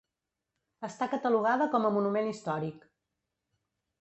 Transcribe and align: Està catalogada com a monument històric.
Està 0.87 1.07
catalogada 1.11 1.67
com 1.75 1.85
a 1.85 1.93
monument 1.99 2.31
històric. 2.33 2.89